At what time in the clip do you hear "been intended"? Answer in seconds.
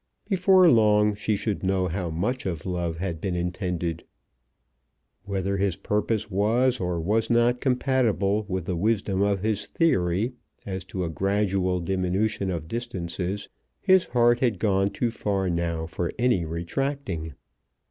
3.21-4.03